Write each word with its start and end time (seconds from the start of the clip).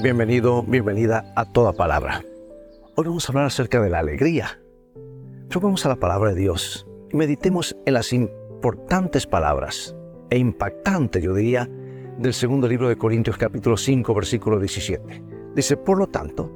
Bienvenido, 0.00 0.62
bienvenida 0.62 1.32
a 1.34 1.44
toda 1.44 1.72
palabra. 1.72 2.22
Hoy 2.94 3.06
vamos 3.06 3.28
a 3.28 3.32
hablar 3.32 3.46
acerca 3.46 3.80
de 3.80 3.90
la 3.90 3.98
alegría. 3.98 4.60
Vamos 5.60 5.84
a 5.84 5.88
la 5.88 5.96
palabra 5.96 6.30
de 6.30 6.40
Dios 6.40 6.86
y 7.10 7.16
meditemos 7.16 7.76
en 7.84 7.94
las 7.94 8.12
importantes 8.12 9.26
palabras 9.26 9.96
e 10.30 10.38
impactantes, 10.38 11.20
yo 11.20 11.34
diría, 11.34 11.68
del 12.16 12.32
segundo 12.32 12.68
libro 12.68 12.88
de 12.88 12.94
Corintios 12.94 13.38
capítulo 13.38 13.76
5, 13.76 14.14
versículo 14.14 14.60
17. 14.60 15.24
Dice, 15.56 15.76
por 15.76 15.98
lo 15.98 16.06
tanto, 16.06 16.52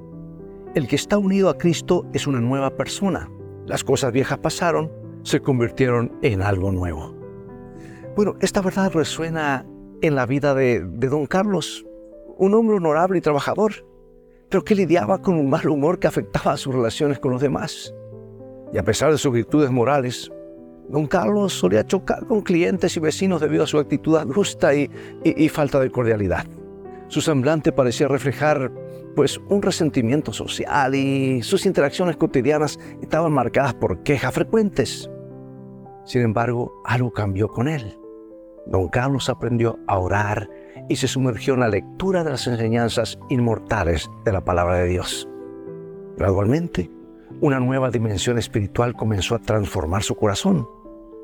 el 0.77 0.87
que 0.87 0.95
está 0.95 1.19
unido 1.19 1.49
a 1.49 1.59
Cristo 1.59 2.07
es 2.13 2.29
una 2.29 2.41
nueva 2.41 2.77
persona. 2.77 3.29
Las 3.67 3.83
cosas 3.83 4.13
viejas 4.13 4.39
pasaron, 4.39 4.93
se 5.25 5.41
convirtieron 5.41 6.13
en 6.23 6.43
algo 6.43 6.71
nuevo. 6.71 7.17
Bueno, 8.15 8.37
esta 8.41 8.61
verdad 8.61 8.93
resuena 8.93 9.67
en 10.01 10.15
la 10.15 10.27
vida 10.27 10.55
de 10.55 10.81
don 10.85 11.27
Carlos, 11.27 11.85
un 12.43 12.55
hombre 12.55 12.77
honorable 12.77 13.19
y 13.19 13.21
trabajador, 13.21 13.87
pero 14.51 14.65
que 14.65 14.75
lidiaba 14.75 15.23
con 15.23 15.37
un 15.37 15.49
mal 15.49 15.69
humor 15.69 16.01
que 16.01 16.09
afectaba 16.09 16.53
a 16.53 16.57
sus 16.57 16.75
relaciones 16.75 17.21
con 17.21 17.31
los 17.31 17.41
demás. 17.41 17.95
Y 18.73 18.79
a 18.79 18.83
pesar 18.83 19.13
de 19.13 19.19
sus 19.19 19.33
virtudes 19.33 19.71
morales, 19.71 20.29
don 20.89 21.07
Carlos 21.07 21.53
solía 21.53 21.87
chocar 21.87 22.27
con 22.27 22.41
clientes 22.41 22.97
y 22.97 23.01
vecinos 23.01 23.41
debido 23.41 23.63
a 23.63 23.69
su 23.69 23.79
actitud 23.79 24.19
justa 24.35 24.75
y, 24.75 24.91
y, 25.23 25.45
y 25.45 25.49
falta 25.49 25.79
de 25.79 25.91
cordialidad. 25.91 26.45
Su 27.07 27.21
semblante 27.21 27.71
parecía 27.71 28.09
reflejar 28.09 28.73
pues 29.15 29.41
un 29.49 29.63
resentimiento 29.63 30.33
social 30.33 30.97
y 30.97 31.43
sus 31.43 31.65
interacciones 31.65 32.17
cotidianas 32.17 32.77
estaban 33.01 33.31
marcadas 33.31 33.75
por 33.75 34.03
quejas 34.03 34.35
frecuentes. 34.35 35.09
Sin 36.05 36.23
embargo, 36.23 36.83
algo 36.85 37.13
cambió 37.13 37.47
con 37.47 37.69
él. 37.69 37.97
Don 38.67 38.89
Carlos 38.89 39.29
aprendió 39.29 39.79
a 39.87 39.99
orar 39.99 40.49
y 40.89 40.97
se 40.97 41.09
sumergió 41.09 41.55
en 41.55 41.61
la 41.61 41.69
lectura 41.69 42.25
de 42.25 42.31
las 42.31 42.47
enseñanzas 42.47 43.19
inmortales 43.29 44.11
de 44.25 44.33
la 44.33 44.43
palabra 44.43 44.79
de 44.79 44.89
Dios. 44.89 45.29
Gradualmente, 46.17 46.91
una 47.41 47.61
nueva 47.61 47.91
dimensión 47.91 48.39
espiritual 48.39 48.95
comenzó 48.95 49.35
a 49.35 49.41
transformar 49.41 50.03
su 50.03 50.15
corazón, 50.15 50.69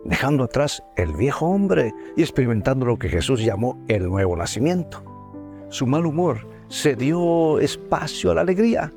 dejando 0.05 0.45
atrás 0.45 0.83
el 0.97 1.13
viejo 1.15 1.47
hombre 1.47 1.93
y 2.17 2.23
experimentando 2.23 2.87
lo 2.87 2.99
que 2.99 3.09
Jesús 3.09 3.45
llamó 3.45 3.85
el 3.89 4.09
nuevo 4.09 4.37
nacimiento. 4.37 5.05
Su 5.69 5.87
mal 5.87 6.07
humor 6.07 6.47
cedió 6.71 7.59
espacio 7.61 8.31
a 8.31 8.35
la 8.35 8.41
alegría 8.41 8.93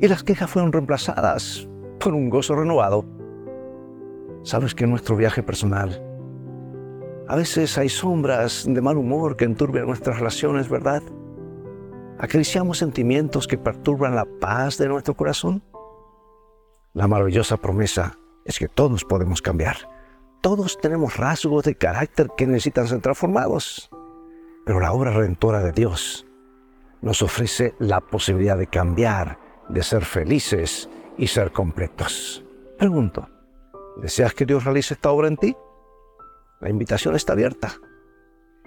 y 0.00 0.08
las 0.08 0.22
quejas 0.22 0.50
fueron 0.50 0.72
reemplazadas 0.72 1.68
por 1.98 2.14
un 2.14 2.30
gozo 2.30 2.54
renovado. 2.54 3.04
Sabes 4.42 4.74
que 4.74 4.86
nuestro 4.86 5.16
viaje 5.16 5.42
personal 5.42 6.09
a 7.30 7.36
veces 7.36 7.78
hay 7.78 7.88
sombras 7.88 8.64
de 8.66 8.80
mal 8.80 8.98
humor 8.98 9.36
que 9.36 9.44
enturbian 9.44 9.86
nuestras 9.86 10.18
relaciones, 10.18 10.68
¿verdad? 10.68 11.00
¿Acariciamos 12.18 12.78
sentimientos 12.78 13.46
que 13.46 13.56
perturban 13.56 14.16
la 14.16 14.26
paz 14.40 14.78
de 14.78 14.88
nuestro 14.88 15.14
corazón? 15.14 15.62
La 16.92 17.06
maravillosa 17.06 17.56
promesa 17.56 18.18
es 18.44 18.58
que 18.58 18.66
todos 18.66 19.04
podemos 19.04 19.42
cambiar. 19.42 19.76
Todos 20.40 20.76
tenemos 20.80 21.18
rasgos 21.18 21.62
de 21.62 21.76
carácter 21.76 22.30
que 22.36 22.48
necesitan 22.48 22.88
ser 22.88 23.00
transformados. 23.00 23.90
Pero 24.66 24.80
la 24.80 24.92
obra 24.92 25.12
redentora 25.12 25.60
de 25.60 25.70
Dios 25.70 26.26
nos 27.00 27.22
ofrece 27.22 27.76
la 27.78 28.00
posibilidad 28.00 28.58
de 28.58 28.66
cambiar, 28.66 29.38
de 29.68 29.84
ser 29.84 30.04
felices 30.04 30.88
y 31.16 31.28
ser 31.28 31.52
completos. 31.52 32.44
Pregunto, 32.76 33.28
¿deseas 34.02 34.34
que 34.34 34.46
Dios 34.46 34.64
realice 34.64 34.94
esta 34.94 35.12
obra 35.12 35.28
en 35.28 35.36
ti? 35.36 35.54
La 36.60 36.68
invitación 36.68 37.16
está 37.16 37.32
abierta. 37.32 37.72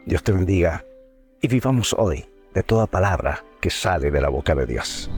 Dios 0.08 0.24
te 0.24 0.32
bendiga 0.32 0.84
y 1.40 1.48
vivamos 1.48 1.94
hoy 1.96 2.26
de 2.56 2.64
toda 2.64 2.88
palabra 2.88 3.46
que 3.62 3.70
sale 3.70 4.10
de 4.10 4.20
la 4.20 4.30
boca 4.30 4.56
de 4.56 4.66
Dios. 4.66 5.12